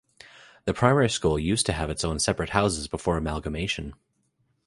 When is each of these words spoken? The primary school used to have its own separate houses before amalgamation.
The 0.65 0.73
primary 0.73 1.11
school 1.11 1.37
used 1.37 1.67
to 1.67 1.73
have 1.73 1.91
its 1.91 2.03
own 2.03 2.17
separate 2.17 2.49
houses 2.49 2.87
before 2.87 3.17
amalgamation. 3.17 3.93